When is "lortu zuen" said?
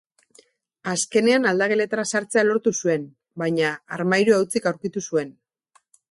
2.47-3.05